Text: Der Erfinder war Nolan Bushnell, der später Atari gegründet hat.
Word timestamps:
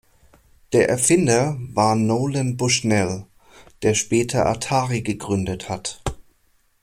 Der 0.73 0.89
Erfinder 0.89 1.57
war 1.73 1.95
Nolan 1.95 2.57
Bushnell, 2.57 3.27
der 3.83 3.93
später 3.93 4.47
Atari 4.47 5.01
gegründet 5.03 5.69
hat. 5.69 6.01